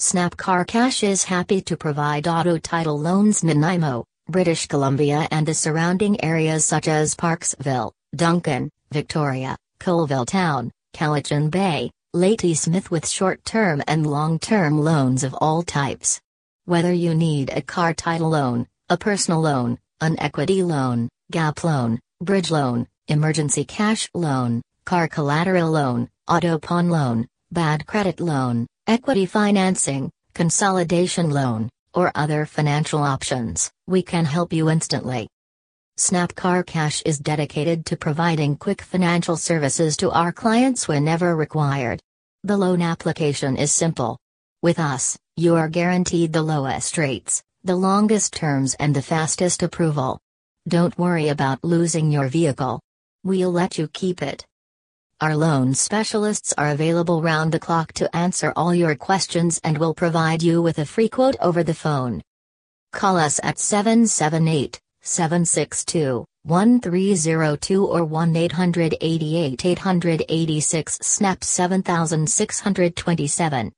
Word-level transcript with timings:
Snap 0.00 0.36
Car 0.36 0.64
Cash 0.64 1.02
is 1.02 1.24
happy 1.24 1.60
to 1.62 1.76
provide 1.76 2.28
auto 2.28 2.56
title 2.56 2.96
loans 3.00 3.42
in 3.42 3.48
Nanaimo, 3.48 4.04
British 4.28 4.68
Columbia 4.68 5.26
and 5.32 5.44
the 5.44 5.52
surrounding 5.52 6.22
areas 6.22 6.64
such 6.64 6.86
as 6.86 7.16
Parksville, 7.16 7.90
Duncan, 8.14 8.70
Victoria, 8.92 9.56
Colville 9.80 10.24
Town, 10.24 10.70
Cowichan 10.94 11.50
Bay, 11.50 11.90
Ladysmith 12.14 12.92
with 12.92 13.08
short-term 13.08 13.82
and 13.88 14.06
long-term 14.06 14.78
loans 14.78 15.24
of 15.24 15.34
all 15.34 15.64
types. 15.64 16.20
Whether 16.64 16.92
you 16.92 17.12
need 17.12 17.50
a 17.50 17.60
car 17.60 17.92
title 17.92 18.30
loan, 18.30 18.68
a 18.88 18.96
personal 18.96 19.40
loan, 19.40 19.80
an 20.00 20.14
equity 20.20 20.62
loan, 20.62 21.08
gap 21.32 21.64
loan, 21.64 21.98
bridge 22.22 22.52
loan, 22.52 22.86
emergency 23.08 23.64
cash 23.64 24.08
loan, 24.14 24.62
car 24.84 25.08
collateral 25.08 25.72
loan, 25.72 26.08
auto 26.28 26.56
pawn 26.56 26.88
loan, 26.88 27.26
bad 27.50 27.84
credit 27.84 28.20
loan, 28.20 28.68
equity 28.88 29.26
financing, 29.26 30.10
consolidation 30.32 31.28
loan, 31.28 31.68
or 31.92 32.10
other 32.14 32.46
financial 32.46 33.02
options, 33.02 33.70
we 33.86 34.00
can 34.00 34.24
help 34.24 34.50
you 34.50 34.70
instantly. 34.70 35.28
Snap 35.98 36.34
Car 36.34 36.62
Cash 36.62 37.02
is 37.02 37.18
dedicated 37.18 37.84
to 37.84 37.98
providing 37.98 38.56
quick 38.56 38.80
financial 38.80 39.36
services 39.36 39.94
to 39.98 40.10
our 40.10 40.32
clients 40.32 40.88
whenever 40.88 41.36
required. 41.36 42.00
The 42.44 42.56
loan 42.56 42.80
application 42.80 43.58
is 43.58 43.72
simple. 43.72 44.16
With 44.62 44.78
us, 44.78 45.18
you 45.36 45.56
are 45.56 45.68
guaranteed 45.68 46.32
the 46.32 46.42
lowest 46.42 46.96
rates, 46.96 47.42
the 47.64 47.76
longest 47.76 48.32
terms, 48.32 48.74
and 48.80 48.96
the 48.96 49.02
fastest 49.02 49.62
approval. 49.62 50.18
Don't 50.66 50.96
worry 50.96 51.28
about 51.28 51.62
losing 51.62 52.10
your 52.10 52.28
vehicle. 52.28 52.80
We'll 53.22 53.52
let 53.52 53.76
you 53.76 53.88
keep 53.88 54.22
it. 54.22 54.46
Our 55.20 55.34
loan 55.34 55.74
specialists 55.74 56.54
are 56.56 56.68
available 56.68 57.22
round 57.22 57.50
the 57.50 57.58
clock 57.58 57.92
to 57.94 58.14
answer 58.14 58.52
all 58.54 58.72
your 58.72 58.94
questions 58.94 59.60
and 59.64 59.76
will 59.76 59.92
provide 59.92 60.44
you 60.44 60.62
with 60.62 60.78
a 60.78 60.84
free 60.84 61.08
quote 61.08 61.34
over 61.40 61.64
the 61.64 61.74
phone. 61.74 62.22
Call 62.92 63.16
us 63.16 63.40
at 63.42 63.58
778 63.58 64.78
762 65.02 66.24
1302 66.44 67.84
or 67.84 68.04
1 68.04 68.36
888 68.36 69.66
886 69.66 70.98
SNAP 71.02 71.42
7627. 71.42 73.72